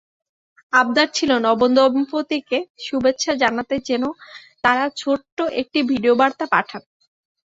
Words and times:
আবদার 0.73 1.07
ছিল, 1.13 1.31
নবদম্পতিকে 1.39 2.57
শুভেচ্ছা 2.85 3.31
জানাতে 3.35 3.75
যেন 3.89 4.03
তারা 4.61 4.85
ছোট্ট 4.97 5.37
একটা 5.61 5.79
ভিডিওবার্তা 5.89 6.45
পাঠান। 6.51 6.81